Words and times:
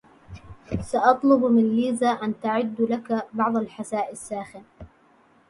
سأطلب 0.81 1.43
من 1.45 1.75
ليزا 1.75 2.09
أن 2.09 2.33
تعد 2.41 2.81
لك 2.81 3.27
بعض 3.33 3.57
الحساء 3.57 4.11
الساخن. 4.11 4.63